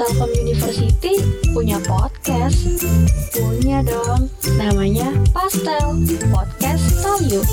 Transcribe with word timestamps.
Telkom 0.00 0.32
University 0.32 1.20
punya 1.52 1.76
podcast? 1.84 2.56
Punya 3.36 3.84
dong, 3.84 4.32
namanya 4.56 5.12
Pastel, 5.28 5.92
Podcast 6.32 7.04
Tell 7.04 7.20
You. 7.28 7.44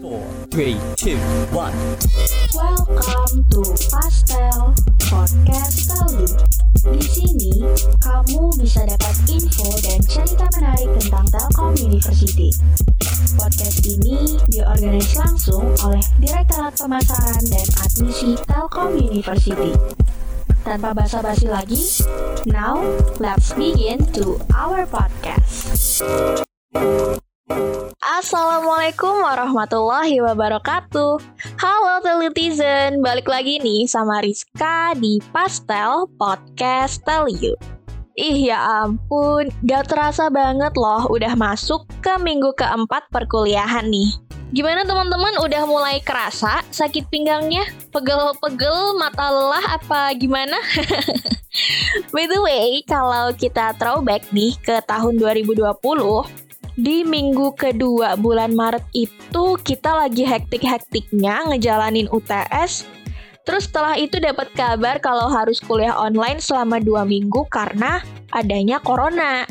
Four, 0.00 0.24
three, 0.48 0.80
two, 0.96 1.20
one. 1.52 1.76
Welcome 2.56 3.44
to 3.52 3.68
Pastel, 3.92 4.72
Podcast 5.12 5.92
Tell 5.92 6.08
You. 6.08 6.28
Di 6.96 7.04
sini, 7.04 7.52
kamu 8.00 8.56
bisa 8.56 8.80
dapat 8.88 9.12
info 9.28 9.68
dan 9.84 10.00
cerita 10.08 10.48
menarik 10.56 10.88
tentang 11.04 11.28
Telkom 11.28 11.76
University. 11.84 12.48
Podcast 13.36 13.84
ini 13.84 14.40
diorganisasi 14.48 15.20
langsung 15.20 15.68
oleh 15.84 16.00
Direktorat 16.16 16.80
Pemasaran 16.80 17.44
dan 17.44 17.66
Admisi 17.84 18.40
Telkom 18.48 18.96
University. 18.96 19.76
Tanpa 20.68 20.92
basa-basi 20.92 21.48
lagi, 21.48 21.80
now 22.44 22.76
let's 23.16 23.56
begin 23.56 24.04
to 24.12 24.36
our 24.52 24.84
podcast. 24.84 26.04
Assalamualaikum 28.04 29.16
warahmatullahi 29.16 30.20
wabarakatuh. 30.20 31.24
Halo 31.56 31.94
Telitizen, 32.04 33.00
balik 33.00 33.32
lagi 33.32 33.64
nih 33.64 33.88
sama 33.88 34.20
Rizka 34.20 34.92
di 35.00 35.16
Pastel 35.32 36.04
Podcast 36.20 37.00
Tell 37.08 37.32
You 37.32 37.56
Ih 38.20 38.52
ya 38.52 38.84
ampun, 38.84 39.48
gak 39.64 39.88
terasa 39.88 40.28
banget 40.28 40.76
loh 40.76 41.08
udah 41.08 41.32
masuk 41.32 41.88
ke 42.04 42.12
minggu 42.20 42.52
keempat 42.60 43.08
perkuliahan 43.08 43.88
nih 43.88 44.27
Gimana 44.48 44.80
teman-teman 44.88 45.44
udah 45.44 45.68
mulai 45.68 46.00
kerasa 46.00 46.64
sakit 46.72 47.12
pinggangnya? 47.12 47.68
Pegel-pegel, 47.92 48.96
mata 48.96 49.28
lelah 49.28 49.76
apa 49.76 50.08
gimana? 50.16 50.56
By 52.16 52.24
the 52.24 52.40
way, 52.40 52.80
kalau 52.88 53.36
kita 53.36 53.76
throwback 53.76 54.24
nih 54.32 54.56
ke 54.64 54.80
tahun 54.88 55.20
2020 55.20 55.60
di 56.80 57.04
minggu 57.04 57.52
kedua 57.60 58.16
bulan 58.16 58.56
Maret 58.56 58.86
itu 58.96 59.58
kita 59.60 59.92
lagi 59.92 60.22
hektik-hektiknya 60.22 61.50
ngejalanin 61.50 62.06
UTS 62.08 62.86
Terus 63.42 63.66
setelah 63.66 63.98
itu 63.98 64.20
dapat 64.22 64.52
kabar 64.54 65.02
kalau 65.02 65.26
harus 65.26 65.58
kuliah 65.58 65.96
online 65.96 66.38
selama 66.38 66.78
dua 66.78 67.02
minggu 67.02 67.48
karena 67.50 67.98
adanya 68.30 68.78
corona 68.78 69.42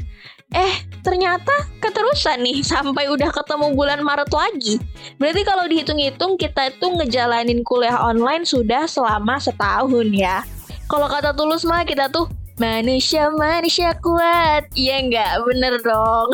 Eh, 0.56 0.87
ternyata 1.06 1.54
keterusan 1.82 2.42
nih 2.46 2.62
sampai 2.72 3.10
udah 3.10 3.30
ketemu 3.34 3.74
bulan 3.74 4.02
Maret 4.02 4.32
lagi. 4.32 4.76
Berarti 5.18 5.42
kalau 5.46 5.66
dihitung-hitung 5.66 6.38
kita 6.38 6.74
itu 6.74 6.88
ngejalanin 6.88 7.62
kuliah 7.66 8.00
online 8.02 8.46
sudah 8.46 8.86
selama 8.86 9.38
setahun 9.42 10.08
ya. 10.14 10.46
Kalau 10.88 11.12
kata 11.12 11.36
tulus 11.36 11.68
mah 11.68 11.84
kita 11.84 12.08
tuh 12.08 12.32
manusia 12.58 13.30
manusia 13.34 13.94
kuat. 14.02 14.68
Ya 14.74 15.02
nggak 15.02 15.34
bener 15.46 15.74
dong. 15.82 16.30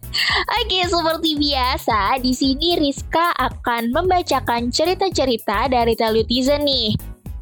Oke, 0.60 0.80
seperti 0.86 1.30
biasa 1.36 2.22
di 2.22 2.32
sini 2.32 2.78
Rizka 2.78 3.34
akan 3.36 3.90
membacakan 3.90 4.70
cerita-cerita 4.70 5.66
dari 5.68 5.98
Telutizen 5.98 6.64
nih. 6.64 6.94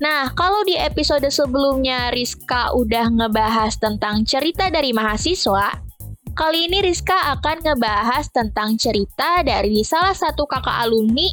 Nah, 0.02 0.34
kalau 0.34 0.66
di 0.66 0.74
episode 0.74 1.30
sebelumnya 1.30 2.10
Rizka 2.10 2.74
udah 2.74 3.06
ngebahas 3.06 3.78
tentang 3.78 4.26
cerita 4.26 4.66
dari 4.66 4.90
mahasiswa, 4.90 5.78
Kali 6.32 6.64
ini 6.64 6.80
Rizka 6.80 7.36
akan 7.36 7.60
ngebahas 7.60 8.24
tentang 8.32 8.80
cerita 8.80 9.44
dari 9.44 9.84
salah 9.84 10.16
satu 10.16 10.48
kakak 10.48 10.88
alumni 10.88 11.28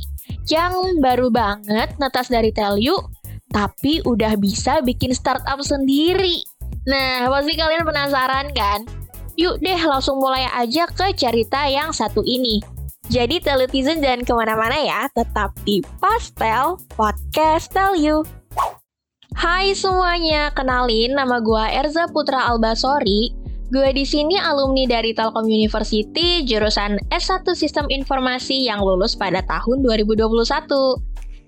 yang 0.52 1.00
baru 1.00 1.32
banget 1.32 1.96
netas 1.96 2.28
dari 2.28 2.52
Telu, 2.52 3.00
tapi 3.48 4.04
udah 4.04 4.36
bisa 4.36 4.84
bikin 4.84 5.16
startup 5.16 5.64
sendiri. 5.64 6.44
Nah, 6.84 7.32
pasti 7.32 7.56
kalian 7.56 7.88
penasaran 7.88 8.52
kan? 8.52 8.84
Yuk 9.40 9.64
deh 9.64 9.80
langsung 9.88 10.20
mulai 10.20 10.52
aja 10.52 10.84
ke 10.92 11.16
cerita 11.16 11.64
yang 11.72 11.96
satu 11.96 12.20
ini. 12.20 12.60
Jadi 13.08 13.40
Teletizen 13.40 14.04
jangan 14.04 14.28
ke 14.28 14.34
mana-mana 14.36 14.84
ya, 14.84 15.08
tetap 15.16 15.56
di 15.64 15.80
Pastel 16.04 16.76
Podcast 17.00 17.72
Tell 17.72 17.96
You. 17.96 18.28
Hai 19.40 19.72
semuanya, 19.72 20.52
kenalin 20.52 21.16
nama 21.16 21.40
gue 21.40 21.64
Erza 21.72 22.12
Putra 22.12 22.52
Albasori, 22.52 23.39
Gue 23.70 23.94
di 23.94 24.02
sini 24.02 24.34
alumni 24.34 24.90
dari 24.90 25.14
Telkom 25.14 25.46
University 25.46 26.42
jurusan 26.42 26.98
S1 27.14 27.46
Sistem 27.54 27.86
Informasi 27.86 28.66
yang 28.66 28.82
lulus 28.82 29.14
pada 29.14 29.46
tahun 29.46 29.86
2021. 29.86 30.26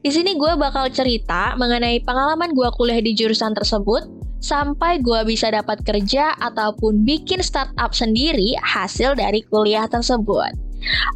Di 0.06 0.10
sini 0.14 0.38
gue 0.38 0.54
bakal 0.54 0.94
cerita 0.94 1.58
mengenai 1.58 1.98
pengalaman 2.06 2.54
gue 2.54 2.70
kuliah 2.78 3.02
di 3.02 3.18
jurusan 3.18 3.58
tersebut 3.58 4.06
sampai 4.38 5.02
gue 5.02 5.18
bisa 5.26 5.50
dapat 5.50 5.82
kerja 5.82 6.38
ataupun 6.38 7.02
bikin 7.02 7.42
startup 7.42 7.90
sendiri 7.90 8.54
hasil 8.62 9.18
dari 9.18 9.42
kuliah 9.50 9.90
tersebut. 9.90 10.54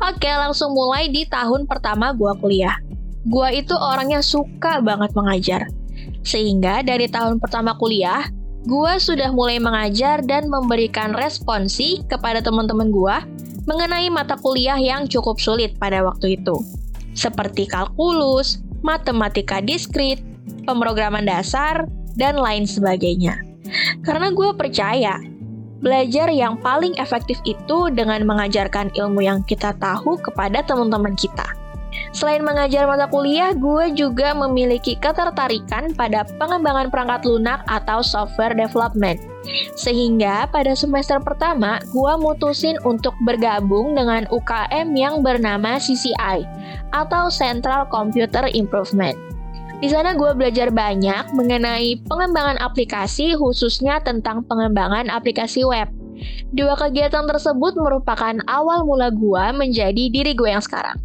Oke, 0.09 0.29
langsung 0.33 0.73
mulai 0.73 1.13
di 1.13 1.21
tahun 1.29 1.69
pertama 1.69 2.17
gue 2.17 2.33
kuliah. 2.41 2.81
Gue 3.29 3.61
itu 3.61 3.77
orangnya 3.77 4.25
suka 4.25 4.81
banget 4.81 5.13
mengajar. 5.13 5.69
Sehingga 6.25 6.81
dari 6.81 7.05
tahun 7.05 7.37
pertama 7.37 7.77
kuliah, 7.77 8.25
gua 8.65 8.97
sudah 8.97 9.29
mulai 9.31 9.61
mengajar 9.61 10.25
dan 10.25 10.49
memberikan 10.49 11.13
responsi 11.13 12.01
kepada 12.09 12.41
teman-teman 12.41 12.89
gua 12.89 13.23
mengenai 13.65 14.09
mata 14.13 14.37
kuliah 14.37 14.77
yang 14.77 15.09
cukup 15.09 15.41
sulit 15.41 15.73
pada 15.81 16.05
waktu 16.05 16.37
itu. 16.37 16.57
Seperti 17.17 17.65
kalkulus, 17.65 18.61
matematika 18.85 19.63
diskrit, 19.63 20.21
pemrograman 20.69 21.25
dasar, 21.25 21.89
dan 22.13 22.37
lain 22.37 22.69
sebagainya. 22.69 23.41
Karena 24.05 24.29
gue 24.29 24.53
percaya, 24.53 25.17
belajar 25.81 26.29
yang 26.29 26.61
paling 26.61 26.93
efektif 27.01 27.41
itu 27.43 27.89
dengan 27.91 28.21
mengajarkan 28.23 28.93
ilmu 28.93 29.25
yang 29.25 29.41
kita 29.43 29.73
tahu 29.81 30.21
kepada 30.21 30.61
teman-teman 30.61 31.17
kita. 31.17 31.64
Selain 32.15 32.39
mengajar 32.39 32.87
mata 32.87 33.11
kuliah, 33.11 33.51
gue 33.51 33.91
juga 33.91 34.31
memiliki 34.31 34.95
ketertarikan 34.95 35.91
pada 35.99 36.23
pengembangan 36.39 36.87
perangkat 36.87 37.27
lunak 37.27 37.59
atau 37.67 37.99
software 37.99 38.55
development. 38.55 39.19
Sehingga 39.75 40.47
pada 40.47 40.71
semester 40.79 41.19
pertama, 41.19 41.83
gue 41.91 42.13
mutusin 42.15 42.79
untuk 42.87 43.11
bergabung 43.27 43.99
dengan 43.99 44.23
UKM 44.31 44.95
yang 44.95 45.27
bernama 45.27 45.75
CCI 45.75 46.47
atau 46.95 47.27
Central 47.27 47.91
Computer 47.91 48.47
Improvement. 48.47 49.19
Di 49.83 49.91
sana 49.91 50.15
gue 50.15 50.31
belajar 50.39 50.71
banyak 50.71 51.35
mengenai 51.35 51.99
pengembangan 52.07 52.55
aplikasi 52.63 53.35
khususnya 53.35 53.99
tentang 53.99 54.47
pengembangan 54.47 55.11
aplikasi 55.11 55.67
web. 55.67 55.91
Dua 56.55 56.79
kegiatan 56.79 57.27
tersebut 57.27 57.75
merupakan 57.75 58.39
awal 58.47 58.87
mula 58.87 59.11
gue 59.11 59.45
menjadi 59.51 60.07
diri 60.07 60.31
gue 60.31 60.47
yang 60.47 60.63
sekarang. 60.63 60.95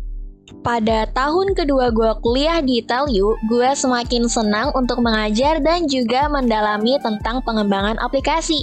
Pada 0.61 1.09
tahun 1.17 1.57
kedua 1.57 1.89
gue 1.95 2.13
kuliah 2.21 2.61
di 2.61 2.85
Italiu, 2.85 3.33
gue 3.49 3.71
semakin 3.73 4.29
senang 4.29 4.69
untuk 4.77 5.01
mengajar 5.01 5.63
dan 5.65 5.89
juga 5.89 6.29
mendalami 6.29 7.01
tentang 7.01 7.41
pengembangan 7.47 7.97
aplikasi. 8.03 8.61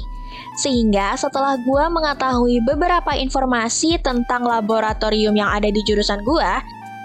Sehingga 0.60 1.18
setelah 1.18 1.58
gue 1.58 1.84
mengetahui 1.90 2.62
beberapa 2.68 3.16
informasi 3.18 3.98
tentang 4.04 4.46
laboratorium 4.46 5.34
yang 5.34 5.50
ada 5.50 5.72
di 5.72 5.82
jurusan 5.88 6.22
gue, 6.22 6.52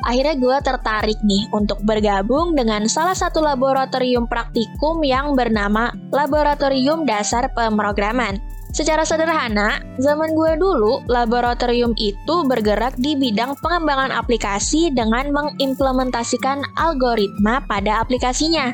akhirnya 0.04 0.36
gue 0.36 0.56
tertarik 0.60 1.18
nih 1.24 1.46
untuk 1.54 1.80
bergabung 1.86 2.52
dengan 2.58 2.84
salah 2.90 3.14
satu 3.14 3.40
laboratorium 3.40 4.26
praktikum 4.26 5.00
yang 5.06 5.38
bernama 5.38 5.94
Laboratorium 6.10 7.06
Dasar 7.06 7.48
Pemrograman. 7.54 8.42
Secara 8.72 9.04
sederhana, 9.04 9.84
zaman 10.00 10.32
gue 10.32 10.56
dulu, 10.56 11.04
laboratorium 11.04 11.92
itu 12.00 12.40
bergerak 12.48 12.96
di 12.96 13.12
bidang 13.12 13.52
pengembangan 13.60 14.08
aplikasi 14.08 14.88
dengan 14.88 15.28
mengimplementasikan 15.28 16.64
algoritma 16.80 17.60
pada 17.68 18.00
aplikasinya. 18.00 18.72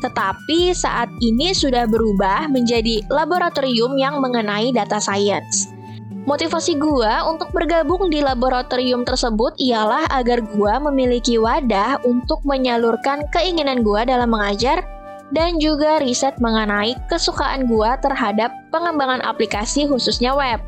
Tetapi 0.00 0.72
saat 0.72 1.12
ini 1.20 1.52
sudah 1.52 1.84
berubah 1.84 2.48
menjadi 2.48 3.04
laboratorium 3.12 4.00
yang 4.00 4.24
mengenai 4.24 4.72
data 4.72 4.96
science. 4.96 5.68
Motivasi 6.24 6.80
gue 6.80 7.12
untuk 7.28 7.52
bergabung 7.52 8.08
di 8.08 8.24
laboratorium 8.24 9.04
tersebut 9.04 9.52
ialah 9.60 10.08
agar 10.16 10.40
gue 10.42 10.74
memiliki 10.88 11.36
wadah 11.36 12.00
untuk 12.08 12.40
menyalurkan 12.48 13.28
keinginan 13.36 13.84
gue 13.84 14.00
dalam 14.08 14.32
mengajar 14.32 14.95
dan 15.34 15.58
juga 15.58 15.98
riset 15.98 16.38
mengenai 16.38 16.94
kesukaan 17.10 17.66
gua 17.66 17.98
terhadap 17.98 18.52
pengembangan 18.70 19.22
aplikasi 19.26 19.88
khususnya 19.90 20.34
web. 20.36 20.62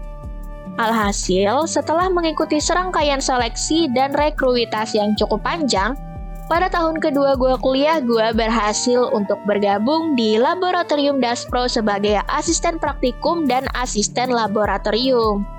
Alhasil, 0.78 1.66
setelah 1.66 2.06
mengikuti 2.06 2.62
serangkaian 2.62 3.18
seleksi 3.18 3.90
dan 3.98 4.14
rekrutasi 4.14 5.02
yang 5.02 5.18
cukup 5.18 5.42
panjang, 5.42 5.98
pada 6.46 6.70
tahun 6.70 7.02
kedua 7.02 7.34
gua 7.34 7.58
kuliah, 7.58 7.98
gua 8.00 8.30
berhasil 8.30 9.10
untuk 9.10 9.36
bergabung 9.44 10.14
di 10.14 10.38
Laboratorium 10.38 11.18
Daspro 11.18 11.66
sebagai 11.66 12.22
asisten 12.30 12.78
praktikum 12.78 13.44
dan 13.44 13.66
asisten 13.74 14.30
laboratorium. 14.30 15.57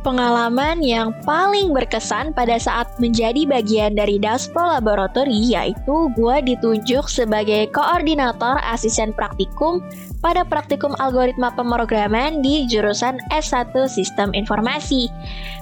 Pengalaman 0.00 0.80
yang 0.80 1.12
paling 1.28 1.76
berkesan 1.76 2.32
pada 2.32 2.56
saat 2.56 2.88
menjadi 2.96 3.44
bagian 3.44 3.92
dari 3.92 4.16
Daspro 4.16 4.64
Laboratory 4.64 5.52
yaitu 5.52 6.08
gue 6.16 6.36
ditunjuk 6.40 7.04
sebagai 7.04 7.68
koordinator 7.68 8.56
asisten 8.64 9.12
praktikum 9.12 9.84
pada 10.24 10.40
praktikum 10.40 10.96
algoritma 11.04 11.52
pemrograman 11.52 12.40
di 12.40 12.64
jurusan 12.64 13.20
S1 13.28 13.76
Sistem 13.92 14.32
Informasi. 14.32 15.12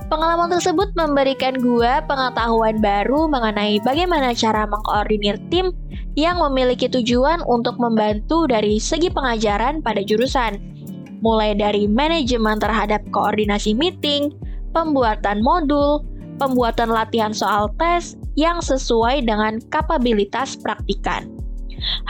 Pengalaman 0.06 0.54
tersebut 0.54 0.94
memberikan 0.94 1.58
gue 1.58 1.92
pengetahuan 2.06 2.78
baru 2.78 3.26
mengenai 3.26 3.82
bagaimana 3.82 4.38
cara 4.38 4.70
mengkoordinir 4.70 5.42
tim 5.50 5.74
yang 6.14 6.38
memiliki 6.38 6.86
tujuan 6.86 7.42
untuk 7.50 7.74
membantu 7.82 8.46
dari 8.46 8.78
segi 8.78 9.10
pengajaran 9.10 9.82
pada 9.82 9.98
jurusan 10.06 10.77
mulai 11.20 11.54
dari 11.54 11.90
manajemen 11.90 12.58
terhadap 12.62 13.02
koordinasi 13.10 13.74
meeting, 13.74 14.34
pembuatan 14.72 15.42
modul, 15.42 16.04
pembuatan 16.38 16.88
latihan 16.94 17.34
soal 17.34 17.68
tes 17.76 18.14
yang 18.38 18.62
sesuai 18.62 19.26
dengan 19.26 19.58
kapabilitas 19.74 20.54
praktikan. 20.58 21.26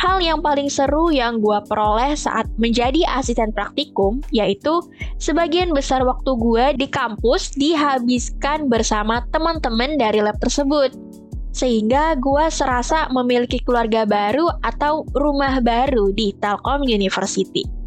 Hal 0.00 0.24
yang 0.24 0.40
paling 0.40 0.72
seru 0.72 1.12
yang 1.12 1.44
gue 1.44 1.58
peroleh 1.68 2.16
saat 2.16 2.48
menjadi 2.56 3.04
asisten 3.04 3.52
praktikum 3.52 4.24
yaitu 4.32 4.80
sebagian 5.20 5.76
besar 5.76 6.00
waktu 6.08 6.32
gue 6.40 6.64
di 6.80 6.86
kampus 6.88 7.52
dihabiskan 7.56 8.72
bersama 8.72 9.24
teman-teman 9.28 10.00
dari 10.00 10.24
lab 10.24 10.40
tersebut. 10.40 10.96
Sehingga 11.52 12.16
gue 12.16 12.44
serasa 12.48 13.12
memiliki 13.12 13.60
keluarga 13.60 14.08
baru 14.08 14.48
atau 14.62 15.04
rumah 15.16 15.60
baru 15.60 16.12
di 16.16 16.32
Telkom 16.38 16.86
University. 16.86 17.77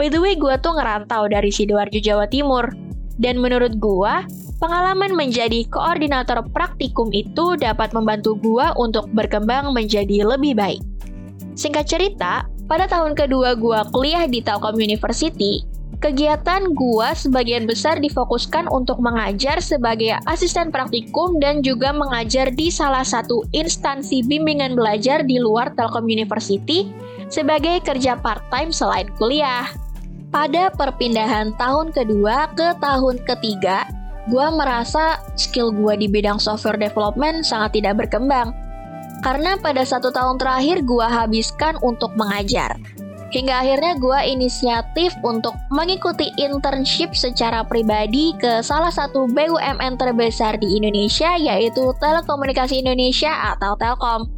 By 0.00 0.08
the 0.08 0.16
way, 0.16 0.32
gue 0.32 0.56
tuh 0.64 0.80
ngerantau 0.80 1.28
dari 1.28 1.52
Sidoarjo, 1.52 2.00
Jawa 2.00 2.24
Timur. 2.32 2.72
Dan 3.20 3.36
menurut 3.36 3.76
gue, 3.76 4.14
pengalaman 4.56 5.12
menjadi 5.12 5.68
koordinator 5.68 6.40
praktikum 6.56 7.12
itu 7.12 7.60
dapat 7.60 7.92
membantu 7.92 8.32
gue 8.40 8.64
untuk 8.80 9.12
berkembang 9.12 9.76
menjadi 9.76 10.24
lebih 10.24 10.56
baik. 10.56 10.80
Singkat 11.52 11.84
cerita, 11.84 12.48
pada 12.64 12.88
tahun 12.88 13.12
kedua 13.12 13.60
gue 13.60 13.76
kuliah 13.92 14.24
di 14.24 14.40
Telkom 14.40 14.80
University, 14.80 15.68
kegiatan 16.00 16.72
gue 16.72 17.08
sebagian 17.12 17.68
besar 17.68 18.00
difokuskan 18.00 18.72
untuk 18.72 19.04
mengajar 19.04 19.60
sebagai 19.60 20.16
asisten 20.24 20.72
praktikum 20.72 21.36
dan 21.44 21.60
juga 21.60 21.92
mengajar 21.92 22.48
di 22.48 22.72
salah 22.72 23.04
satu 23.04 23.44
instansi 23.52 24.24
bimbingan 24.24 24.72
belajar 24.72 25.20
di 25.28 25.36
luar 25.36 25.76
Telkom 25.76 26.08
University 26.08 26.88
sebagai 27.28 27.84
kerja 27.84 28.16
part-time 28.16 28.72
selain 28.72 29.12
kuliah. 29.20 29.68
Pada 30.30 30.70
perpindahan 30.70 31.58
tahun 31.58 31.90
kedua 31.90 32.54
ke 32.54 32.78
tahun 32.78 33.18
ketiga, 33.26 33.82
gue 34.30 34.46
merasa 34.54 35.18
skill 35.34 35.74
gue 35.74 36.06
di 36.06 36.06
bidang 36.06 36.38
software 36.38 36.78
development 36.78 37.42
sangat 37.42 37.82
tidak 37.82 38.06
berkembang. 38.06 38.54
Karena 39.26 39.58
pada 39.58 39.82
satu 39.82 40.14
tahun 40.14 40.38
terakhir 40.38 40.86
gue 40.86 41.02
habiskan 41.02 41.74
untuk 41.82 42.14
mengajar. 42.14 42.78
Hingga 43.34 43.54
akhirnya 43.58 43.98
gue 43.98 44.18
inisiatif 44.30 45.18
untuk 45.26 45.54
mengikuti 45.74 46.30
internship 46.38 47.10
secara 47.10 47.66
pribadi 47.66 48.30
ke 48.38 48.62
salah 48.62 48.94
satu 48.94 49.26
BUMN 49.34 49.98
terbesar 49.98 50.62
di 50.62 50.78
Indonesia 50.78 51.34
yaitu 51.42 51.90
Telekomunikasi 51.98 52.86
Indonesia 52.86 53.34
atau 53.50 53.74
Telkom. 53.74 54.30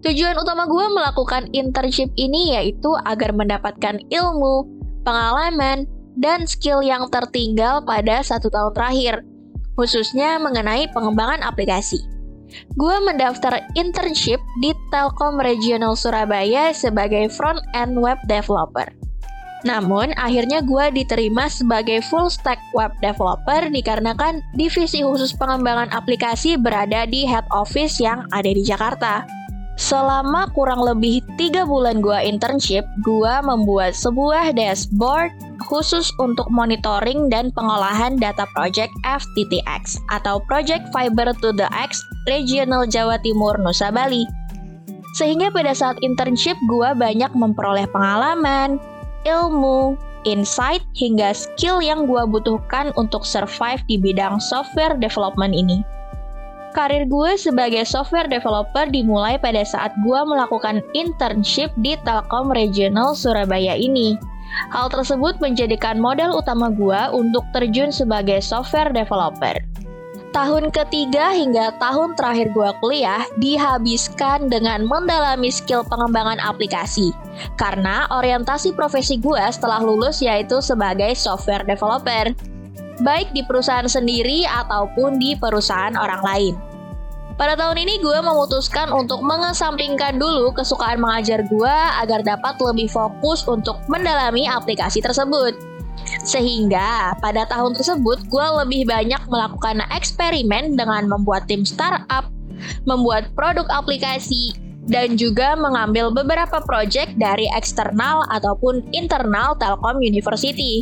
Tujuan 0.00 0.36
utama 0.36 0.64
gue 0.64 0.86
melakukan 0.96 1.48
internship 1.52 2.08
ini 2.16 2.56
yaitu 2.56 2.92
agar 3.04 3.32
mendapatkan 3.32 4.00
ilmu, 4.12 4.75
pengalaman, 5.06 5.86
dan 6.18 6.42
skill 6.50 6.82
yang 6.82 7.06
tertinggal 7.12 7.84
pada 7.86 8.24
satu 8.26 8.50
tahun 8.50 8.74
terakhir, 8.74 9.14
khususnya 9.78 10.42
mengenai 10.42 10.90
pengembangan 10.90 11.46
aplikasi. 11.46 12.02
Gue 12.74 12.96
mendaftar 13.04 13.62
internship 13.76 14.40
di 14.64 14.72
Telkom 14.90 15.38
Regional 15.38 15.94
Surabaya 15.94 16.72
sebagai 16.72 17.28
front-end 17.30 18.00
web 18.00 18.18
developer. 18.26 18.88
Namun, 19.66 20.14
akhirnya 20.14 20.62
gue 20.62 20.94
diterima 20.94 21.50
sebagai 21.50 21.98
full 22.06 22.30
stack 22.30 22.62
web 22.70 22.94
developer 23.02 23.66
dikarenakan 23.66 24.38
divisi 24.54 25.02
khusus 25.02 25.34
pengembangan 25.34 25.90
aplikasi 25.90 26.54
berada 26.54 27.02
di 27.08 27.26
head 27.26 27.44
office 27.50 27.98
yang 27.98 28.30
ada 28.30 28.46
di 28.46 28.62
Jakarta. 28.62 29.26
Selama 29.76 30.48
kurang 30.56 30.80
lebih 30.80 31.20
tiga 31.36 31.68
bulan 31.68 32.00
gua 32.00 32.24
internship, 32.24 32.88
gua 33.04 33.44
membuat 33.44 33.92
sebuah 33.92 34.56
dashboard 34.56 35.36
khusus 35.68 36.08
untuk 36.16 36.48
monitoring 36.48 37.28
dan 37.28 37.52
pengolahan 37.52 38.16
data 38.16 38.48
project 38.56 38.88
FTTX 39.04 40.00
atau 40.08 40.40
Project 40.48 40.88
Fiber 40.96 41.28
to 41.44 41.52
the 41.52 41.68
X 41.76 42.00
Regional 42.24 42.88
Jawa 42.88 43.20
Timur 43.20 43.60
Nusa 43.60 43.92
Bali. 43.92 44.24
Sehingga 45.12 45.52
pada 45.52 45.76
saat 45.76 46.00
internship 46.00 46.56
gua 46.72 46.96
banyak 46.96 47.28
memperoleh 47.36 47.84
pengalaman, 47.92 48.80
ilmu, 49.28 50.00
insight, 50.24 50.80
hingga 50.96 51.36
skill 51.36 51.84
yang 51.84 52.08
gua 52.08 52.24
butuhkan 52.24 52.96
untuk 52.96 53.28
survive 53.28 53.84
di 53.92 54.00
bidang 54.00 54.40
software 54.40 54.96
development 54.96 55.52
ini. 55.52 55.84
Karir 56.76 57.08
gue 57.08 57.40
sebagai 57.40 57.88
software 57.88 58.28
developer 58.28 58.84
dimulai 58.92 59.40
pada 59.40 59.64
saat 59.64 59.96
gue 60.04 60.20
melakukan 60.28 60.84
internship 60.92 61.72
di 61.80 61.96
Telkom 62.04 62.52
Regional 62.52 63.16
Surabaya 63.16 63.72
ini. 63.72 64.20
Hal 64.76 64.92
tersebut 64.92 65.40
menjadikan 65.40 65.96
modal 65.96 66.36
utama 66.36 66.68
gue 66.68 67.00
untuk 67.16 67.48
terjun 67.56 67.88
sebagai 67.88 68.44
software 68.44 68.92
developer. 68.92 69.56
Tahun 70.36 70.68
ketiga 70.68 71.32
hingga 71.32 71.80
tahun 71.80 72.12
terakhir 72.12 72.52
gue 72.52 72.70
kuliah 72.84 73.24
dihabiskan 73.40 74.52
dengan 74.52 74.84
mendalami 74.84 75.48
skill 75.48 75.80
pengembangan 75.80 76.36
aplikasi. 76.44 77.08
Karena 77.56 78.04
orientasi 78.12 78.76
profesi 78.76 79.16
gue 79.16 79.40
setelah 79.48 79.80
lulus 79.80 80.20
yaitu 80.20 80.60
sebagai 80.60 81.16
software 81.16 81.64
developer 81.64 82.36
baik 83.00 83.28
di 83.36 83.44
perusahaan 83.44 83.88
sendiri 83.88 84.48
ataupun 84.48 85.20
di 85.20 85.36
perusahaan 85.36 85.96
orang 85.96 86.22
lain. 86.24 86.65
Pada 87.36 87.52
tahun 87.52 87.76
ini 87.84 88.00
gue 88.00 88.18
memutuskan 88.24 88.88
untuk 88.96 89.20
mengesampingkan 89.20 90.16
dulu 90.16 90.56
kesukaan 90.56 90.96
mengajar 90.96 91.44
gue 91.44 91.76
agar 92.00 92.24
dapat 92.24 92.56
lebih 92.64 92.88
fokus 92.88 93.44
untuk 93.44 93.76
mendalami 93.92 94.48
aplikasi 94.48 95.04
tersebut. 95.04 95.52
Sehingga 96.24 97.12
pada 97.20 97.44
tahun 97.44 97.76
tersebut 97.76 98.24
gue 98.32 98.46
lebih 98.64 98.88
banyak 98.88 99.20
melakukan 99.28 99.84
eksperimen 99.92 100.80
dengan 100.80 101.12
membuat 101.12 101.44
tim 101.44 101.68
startup, 101.68 102.32
membuat 102.88 103.28
produk 103.36 103.68
aplikasi, 103.68 104.56
dan 104.88 105.18
juga 105.20 105.58
mengambil 105.58 106.08
beberapa 106.08 106.62
proyek 106.64 107.20
dari 107.20 107.50
eksternal 107.52 108.24
ataupun 108.32 108.80
internal 108.96 109.52
Telkom 109.60 110.00
University. 110.00 110.80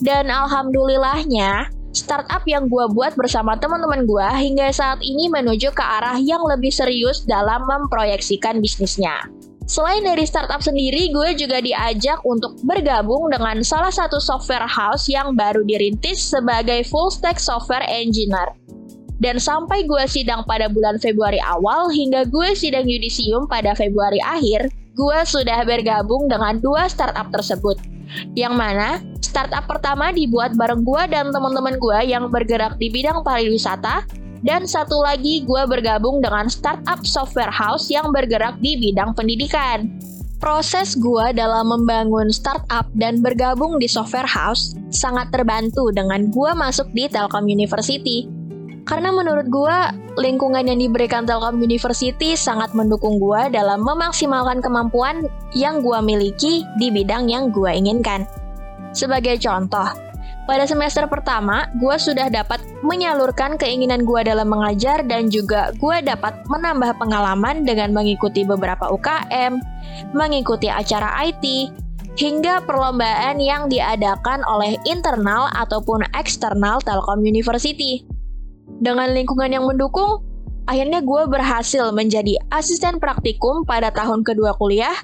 Dan 0.00 0.30
alhamdulillahnya, 0.30 1.68
startup 1.92 2.42
yang 2.48 2.66
gue 2.66 2.84
buat 2.92 3.12
bersama 3.14 3.56
teman-teman 3.60 4.08
gue 4.08 4.28
hingga 4.40 4.72
saat 4.72 4.98
ini 5.04 5.28
menuju 5.28 5.72
ke 5.76 5.84
arah 5.84 6.16
yang 6.18 6.40
lebih 6.44 6.72
serius 6.72 7.22
dalam 7.28 7.64
memproyeksikan 7.68 8.58
bisnisnya. 8.58 9.28
Selain 9.70 10.02
dari 10.02 10.26
startup 10.26 10.58
sendiri, 10.58 11.14
gue 11.14 11.38
juga 11.38 11.62
diajak 11.62 12.18
untuk 12.26 12.58
bergabung 12.66 13.30
dengan 13.30 13.62
salah 13.62 13.94
satu 13.94 14.18
software 14.18 14.66
house 14.66 15.06
yang 15.06 15.38
baru 15.38 15.62
dirintis 15.62 16.18
sebagai 16.18 16.82
full 16.90 17.08
stack 17.08 17.38
software 17.38 17.86
engineer. 17.86 18.50
Dan 19.22 19.38
sampai 19.38 19.86
gue 19.86 20.02
sidang 20.10 20.42
pada 20.50 20.66
bulan 20.66 20.98
Februari 20.98 21.38
awal 21.38 21.94
hingga 21.94 22.26
gue 22.26 22.58
sidang 22.58 22.90
yudisium 22.90 23.46
pada 23.46 23.70
Februari 23.78 24.18
akhir, 24.18 24.66
gue 24.98 25.18
sudah 25.22 25.62
bergabung 25.62 26.26
dengan 26.26 26.58
dua 26.58 26.90
startup 26.90 27.30
tersebut. 27.30 27.78
Yang 28.36 28.54
mana 28.56 28.88
startup 29.20 29.64
pertama 29.64 30.12
dibuat 30.12 30.52
bareng 30.58 30.84
gue 30.84 31.02
dan 31.08 31.32
teman-teman 31.32 31.80
gue 31.80 31.98
yang 32.10 32.28
bergerak 32.28 32.76
di 32.76 32.92
bidang 32.92 33.24
pariwisata, 33.24 34.04
dan 34.42 34.66
satu 34.66 35.00
lagi 35.00 35.46
gue 35.46 35.62
bergabung 35.70 36.18
dengan 36.18 36.50
startup 36.50 37.06
software 37.06 37.54
house 37.54 37.88
yang 37.88 38.10
bergerak 38.10 38.58
di 38.58 38.74
bidang 38.74 39.14
pendidikan. 39.14 39.86
Proses 40.42 40.98
gue 40.98 41.30
dalam 41.38 41.70
membangun 41.70 42.26
startup 42.34 42.90
dan 42.98 43.22
bergabung 43.22 43.78
di 43.78 43.86
software 43.86 44.26
house 44.26 44.74
sangat 44.90 45.30
terbantu 45.30 45.94
dengan 45.94 46.34
gue 46.34 46.50
masuk 46.58 46.90
di 46.90 47.06
Telkom 47.06 47.46
University. 47.46 48.26
Karena 48.82 49.14
menurut 49.14 49.46
gue, 49.46 49.78
lingkungan 50.18 50.66
yang 50.66 50.78
diberikan 50.82 51.22
Telkom 51.22 51.62
University 51.62 52.34
sangat 52.34 52.74
mendukung 52.74 53.22
gue 53.22 53.54
dalam 53.54 53.86
memaksimalkan 53.86 54.58
kemampuan 54.58 55.30
yang 55.54 55.80
gue 55.80 55.98
miliki 56.02 56.66
di 56.82 56.90
bidang 56.90 57.30
yang 57.30 57.54
gue 57.54 57.70
inginkan. 57.70 58.26
Sebagai 58.92 59.38
contoh, 59.38 59.86
pada 60.42 60.66
semester 60.66 61.06
pertama, 61.06 61.70
gue 61.78 61.94
sudah 61.94 62.26
dapat 62.26 62.58
menyalurkan 62.82 63.54
keinginan 63.54 64.02
gue 64.02 64.26
dalam 64.26 64.50
mengajar 64.50 65.06
dan 65.06 65.30
juga 65.30 65.70
gue 65.78 66.02
dapat 66.02 66.42
menambah 66.50 66.98
pengalaman 66.98 67.62
dengan 67.62 67.94
mengikuti 67.94 68.42
beberapa 68.42 68.90
UKM, 68.90 69.62
mengikuti 70.10 70.66
acara 70.66 71.22
IT, 71.22 71.70
hingga 72.18 72.60
perlombaan 72.66 73.38
yang 73.38 73.70
diadakan 73.70 74.42
oleh 74.44 74.76
internal 74.84 75.48
ataupun 75.54 76.04
eksternal 76.12 76.82
Telkom 76.82 77.22
University. 77.22 78.11
Dengan 78.82 79.14
lingkungan 79.14 79.50
yang 79.50 79.66
mendukung, 79.66 80.22
akhirnya 80.66 81.02
gue 81.02 81.22
berhasil 81.30 81.90
menjadi 81.90 82.38
asisten 82.54 82.98
praktikum 83.02 83.66
pada 83.66 83.90
tahun 83.90 84.22
kedua 84.22 84.54
kuliah, 84.58 84.94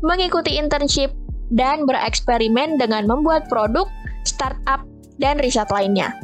mengikuti 0.00 0.56
internship, 0.56 1.12
dan 1.52 1.84
bereksperimen 1.84 2.80
dengan 2.80 3.04
membuat 3.04 3.46
produk, 3.52 3.84
startup, 4.24 4.82
dan 5.20 5.36
riset 5.38 5.68
lainnya. 5.68 6.16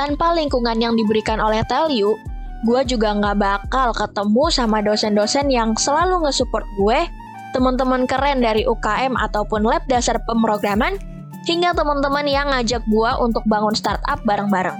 Tanpa 0.00 0.32
lingkungan 0.32 0.80
yang 0.80 0.96
diberikan 0.96 1.36
oleh 1.36 1.60
Telu, 1.68 2.16
gue 2.64 2.80
juga 2.88 3.12
nggak 3.12 3.36
bakal 3.36 3.92
ketemu 3.92 4.44
sama 4.48 4.80
dosen-dosen 4.80 5.52
yang 5.52 5.76
selalu 5.76 6.24
nge-support 6.24 6.64
gue, 6.80 7.04
teman-teman 7.52 8.08
keren 8.08 8.40
dari 8.40 8.64
UKM 8.64 9.12
ataupun 9.12 9.60
lab 9.60 9.84
dasar 9.92 10.16
pemrograman, 10.24 10.96
hingga 11.44 11.76
teman-teman 11.76 12.24
yang 12.24 12.48
ngajak 12.48 12.80
gue 12.88 13.10
untuk 13.20 13.44
bangun 13.44 13.76
startup 13.76 14.20
bareng-bareng. 14.24 14.76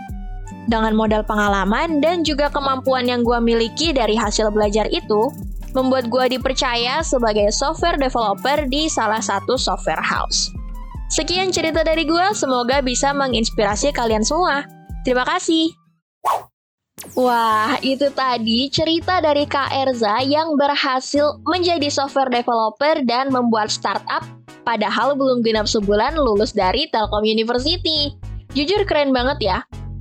Dengan 0.70 0.94
modal 0.94 1.26
pengalaman 1.26 1.98
dan 1.98 2.22
juga 2.22 2.50
kemampuan 2.52 3.06
yang 3.06 3.26
gue 3.26 3.38
miliki 3.42 3.90
dari 3.90 4.14
hasil 4.14 4.54
belajar 4.54 4.86
itu, 4.90 5.30
membuat 5.74 6.10
gue 6.10 6.38
dipercaya 6.38 7.02
sebagai 7.02 7.50
software 7.54 7.98
developer 7.98 8.66
di 8.66 8.90
salah 8.90 9.22
satu 9.22 9.54
software 9.54 10.02
house. 10.02 10.50
Sekian 11.10 11.50
cerita 11.50 11.82
dari 11.82 12.06
gue, 12.06 12.26
semoga 12.38 12.78
bisa 12.78 13.10
menginspirasi 13.10 13.90
kalian 13.90 14.22
semua. 14.22 14.62
Terima 15.02 15.26
kasih. 15.26 15.74
Wah, 17.16 17.80
itu 17.82 18.12
tadi 18.12 18.68
cerita 18.70 19.18
dari 19.18 19.48
Kak 19.48 19.72
Erza 19.72 20.20
yang 20.22 20.54
berhasil 20.54 21.40
menjadi 21.48 21.88
software 21.88 22.30
developer 22.30 23.02
dan 23.08 23.32
membuat 23.32 23.72
startup 23.72 24.22
padahal 24.62 25.16
belum 25.16 25.40
genap 25.42 25.66
sebulan 25.66 26.14
lulus 26.14 26.52
dari 26.52 26.86
Telkom 26.92 27.24
University. 27.24 28.14
Jujur 28.52 28.86
keren 28.86 29.10
banget 29.10 29.38
ya. 29.42 29.58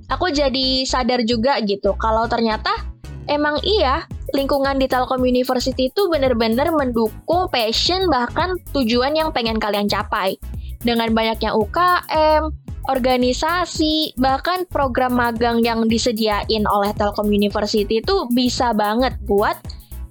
Aku 0.09 0.33
jadi 0.33 0.83
sadar 0.89 1.21
juga 1.21 1.61
gitu 1.61 1.93
kalau 2.01 2.25
ternyata 2.25 2.73
emang 3.29 3.61
iya 3.61 4.09
lingkungan 4.33 4.81
di 4.81 4.89
Telkom 4.89 5.21
University 5.21 5.89
itu 5.89 6.09
benar-benar 6.09 6.69
mendukung 6.73 7.49
passion 7.49 8.09
bahkan 8.09 8.57
tujuan 8.73 9.13
yang 9.13 9.29
pengen 9.33 9.57
kalian 9.61 9.85
capai. 9.89 10.37
Dengan 10.79 11.11
banyaknya 11.11 11.51
UKM, 11.53 12.55
organisasi, 12.87 14.15
bahkan 14.15 14.63
program 14.71 15.19
magang 15.19 15.59
yang 15.59 15.85
disediain 15.85 16.63
oleh 16.65 16.95
Telkom 16.95 17.27
University 17.27 17.99
itu 17.99 18.25
bisa 18.31 18.71
banget 18.71 19.13
buat 19.27 19.59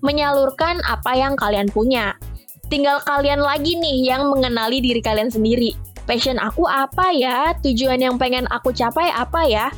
menyalurkan 0.04 0.78
apa 0.86 1.16
yang 1.16 1.34
kalian 1.34 1.66
punya. 1.72 2.14
Tinggal 2.68 3.00
kalian 3.02 3.40
lagi 3.40 3.80
nih 3.80 4.12
yang 4.12 4.28
mengenali 4.28 4.84
diri 4.84 5.00
kalian 5.00 5.32
sendiri. 5.32 5.72
Passion 6.04 6.36
aku 6.36 6.68
apa 6.68 7.16
ya? 7.16 7.56
Tujuan 7.64 7.98
yang 8.04 8.20
pengen 8.20 8.44
aku 8.52 8.76
capai 8.76 9.08
apa 9.08 9.48
ya? 9.48 9.72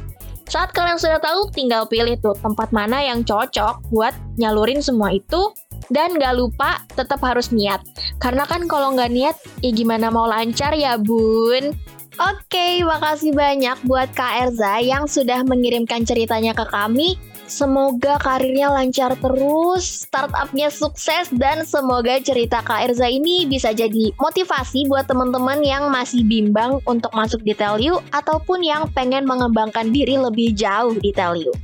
Saat 0.50 0.74
kalian 0.74 0.98
sudah 0.98 1.22
tahu, 1.22 1.46
tinggal 1.54 1.86
pilih 1.86 2.18
tuh 2.18 2.34
tempat 2.42 2.74
mana 2.74 2.98
yang 3.06 3.22
cocok 3.22 3.86
buat 3.94 4.10
nyalurin 4.34 4.82
semua 4.82 5.14
itu. 5.14 5.54
Dan 5.90 6.18
gak 6.18 6.38
lupa 6.38 6.82
tetap 6.94 7.22
harus 7.22 7.54
niat. 7.54 7.82
Karena 8.22 8.46
kan 8.46 8.66
kalau 8.70 8.94
nggak 8.94 9.10
niat, 9.10 9.36
ya 9.58 9.70
gimana 9.74 10.06
mau 10.10 10.26
lancar 10.26 10.74
ya 10.74 10.94
bun? 10.98 11.74
Oke, 12.20 12.84
makasih 12.84 13.32
banyak 13.32 13.80
buat 13.88 14.12
Kak 14.12 14.44
Erza 14.44 14.76
yang 14.76 15.08
sudah 15.08 15.40
mengirimkan 15.40 16.04
ceritanya 16.04 16.52
ke 16.52 16.68
kami. 16.68 17.16
Semoga 17.48 18.20
karirnya 18.20 18.68
lancar 18.68 19.16
terus, 19.16 20.04
startupnya 20.04 20.68
sukses, 20.68 21.32
dan 21.32 21.64
semoga 21.64 22.20
cerita 22.20 22.60
Kak 22.60 22.92
Erza 22.92 23.08
ini 23.08 23.48
bisa 23.48 23.72
jadi 23.72 24.12
motivasi 24.20 24.84
buat 24.92 25.08
teman-teman 25.08 25.64
yang 25.64 25.88
masih 25.88 26.20
bimbang 26.28 26.84
untuk 26.84 27.08
masuk 27.16 27.40
di 27.40 27.56
Teliu 27.56 28.04
ataupun 28.12 28.60
yang 28.60 28.84
pengen 28.92 29.24
mengembangkan 29.24 29.88
diri 29.88 30.20
lebih 30.20 30.52
jauh 30.52 30.92
di 31.00 31.16
Teliu. 31.16 31.56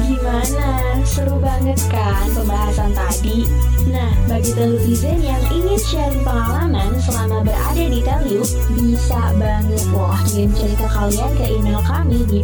Gimana? 0.09 0.69
Seru 1.05 1.37
banget 1.41 1.79
kan 1.93 2.27
pembahasan 2.33 2.93
tadi? 2.97 3.45
Nah, 3.93 4.13
bagi 4.29 4.53
telutizen 4.57 5.21
yang 5.21 5.41
ingin 5.53 5.79
share 5.81 6.17
pengalaman 6.25 6.97
selama 7.01 7.45
berada 7.45 7.85
di 7.85 8.01
Telu, 8.01 8.41
bisa 8.77 9.21
banget 9.37 9.83
loh 9.93 10.17
kirim 10.31 10.51
cerita 10.57 10.87
kalian 10.89 11.33
ke 11.37 11.45
email 11.49 11.83
kami 11.85 12.25
di 12.29 12.41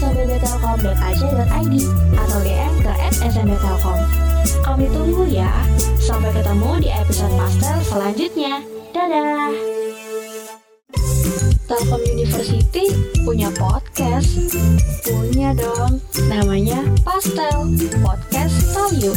podcast@smbtelkom.ac.id 0.00 1.74
atau 2.16 2.38
DM 2.40 2.74
ke 2.80 2.92
@smbtelkom. 3.12 4.00
Kami 4.64 4.88
tunggu 4.88 5.28
ya. 5.28 5.52
Sampai 6.00 6.32
ketemu 6.32 6.80
di 6.80 6.88
episode 6.88 7.36
pastel 7.36 7.76
selanjutnya. 7.84 8.64
Dadah! 8.96 9.52
Telkom 11.68 12.02
University 12.16 12.90
punya 13.22 13.52
podcast? 13.54 14.26
Punya 15.06 15.54
dong, 15.54 16.02
namanya 16.26 16.82
Pastel 17.06 17.76
Podcast 18.02 18.56
You. 18.98 19.14